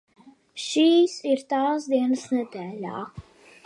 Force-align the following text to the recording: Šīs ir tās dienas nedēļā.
Šīs 0.67 1.13
ir 1.33 1.45
tās 1.53 1.87
dienas 1.95 2.27
nedēļā. 2.37 3.09